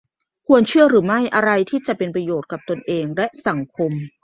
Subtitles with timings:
[0.47, 3.91] ควรเชื่อหรือไม่ และอะไรที่จะเป็นประโยชน์กับตนเอง และ สังคม